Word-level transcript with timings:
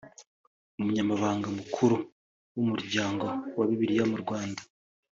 Umunyamabanga 0.79 1.47
Mukuru 1.57 1.95
w’Umuryango 2.55 3.25
wa 3.57 3.65
Bibiliya 3.69 4.05
mu 4.11 4.17
Rwanda 4.23 4.61